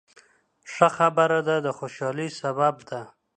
[0.71, 3.01] ښه خبره د خوشحالۍ سبب ده.